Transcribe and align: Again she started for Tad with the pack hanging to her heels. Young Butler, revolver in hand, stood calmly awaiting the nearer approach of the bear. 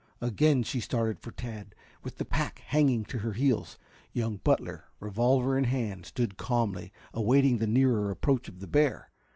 Again 0.19 0.63
she 0.63 0.79
started 0.79 1.19
for 1.19 1.29
Tad 1.31 1.75
with 2.01 2.17
the 2.17 2.25
pack 2.25 2.63
hanging 2.65 3.05
to 3.05 3.19
her 3.19 3.33
heels. 3.33 3.77
Young 4.13 4.37
Butler, 4.37 4.85
revolver 4.99 5.55
in 5.55 5.65
hand, 5.65 6.07
stood 6.07 6.37
calmly 6.37 6.91
awaiting 7.13 7.59
the 7.59 7.67
nearer 7.67 8.09
approach 8.09 8.49
of 8.49 8.61
the 8.61 8.67
bear. 8.67 9.11